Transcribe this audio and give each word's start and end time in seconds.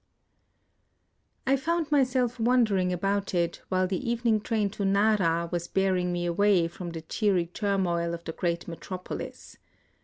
I 1.45 1.55
found 1.55 1.91
myself 1.91 2.39
wondering 2.39 2.91
about 2.91 3.35
it 3.35 3.61
while 3.69 3.85
the 3.85 4.09
evening 4.09 4.41
train 4.41 4.71
to 4.71 4.83
Nara 4.83 5.47
was 5.51 5.67
bearing 5.67 6.11
me 6.11 6.25
away 6.25 6.67
from 6.69 6.89
the 6.89 7.03
cheery 7.03 7.45
turmoil 7.45 8.15
of 8.15 8.23
the 8.23 8.31
great 8.33 8.67
metropolis. 8.67 9.57